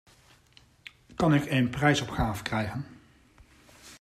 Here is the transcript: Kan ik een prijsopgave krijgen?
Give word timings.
Kan 1.15 1.33
ik 1.33 1.51
een 1.51 1.69
prijsopgave 1.69 2.43
krijgen? 2.43 2.85